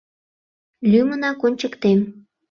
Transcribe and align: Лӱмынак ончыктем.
Лӱмынак 0.89 1.39
ончыктем. 1.45 1.99